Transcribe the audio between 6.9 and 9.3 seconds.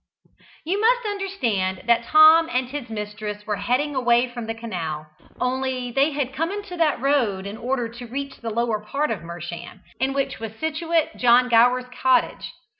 road in order to reach the lower part of